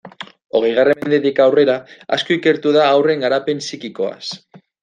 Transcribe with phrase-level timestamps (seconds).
[0.59, 1.75] Hogeigarren mendetik aurrera
[2.19, 4.21] asko ikertu da haurren garapen psikikoaz.